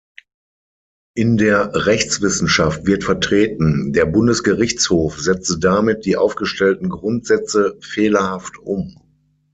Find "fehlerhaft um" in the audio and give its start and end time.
7.81-8.99